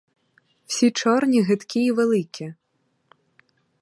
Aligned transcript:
Всі 0.65 0.91
чорні, 0.91 1.41
гидкі 1.41 1.85
й 1.85 1.91
великі. 1.91 2.53